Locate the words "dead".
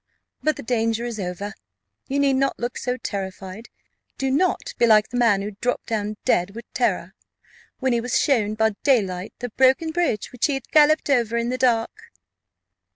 6.25-6.55